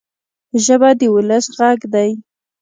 [0.63, 2.11] ژبه د ولس ږغ دی.